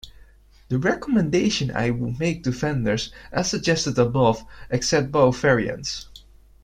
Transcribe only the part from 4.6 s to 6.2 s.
accept both variants.